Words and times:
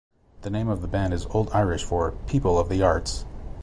The 0.41 0.49
name 0.49 0.67
of 0.67 0.81
the 0.81 0.87
band 0.87 1.13
is 1.13 1.27
Old 1.27 1.51
Irish 1.53 1.83
for 1.83 2.13
"people 2.25 2.57
of 2.57 2.69
the 2.69 2.81
arts". 2.81 3.23